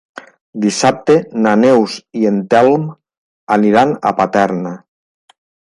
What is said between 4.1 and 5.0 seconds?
a Paterna.